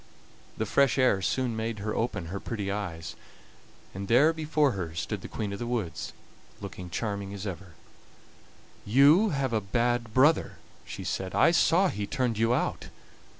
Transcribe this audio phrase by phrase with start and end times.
[0.57, 3.15] The fresh air soon made her open her pretty eyes,
[3.93, 6.11] and there before her stood the Queen of the Woods,
[6.59, 7.73] looking as charming as ever.
[8.83, 12.87] "You have a bad brother," she said; "I saw he turned you out.